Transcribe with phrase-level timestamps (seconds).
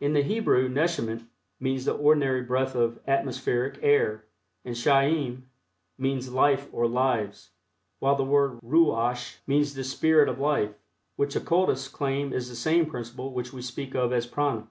[0.00, 1.22] In the Hebrew neshemet
[1.60, 4.24] means the ordinary breath of atmospheric air,
[4.64, 5.44] and chayim
[5.96, 7.50] means life or lives,
[8.00, 10.74] while the word ruach means the "spirit of life,"
[11.14, 14.66] which occultists claim is the same principle which we speak of as Prana.